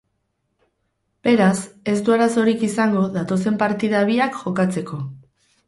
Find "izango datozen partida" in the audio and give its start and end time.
2.69-4.03